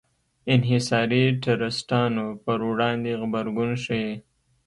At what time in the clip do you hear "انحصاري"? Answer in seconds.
0.53-1.23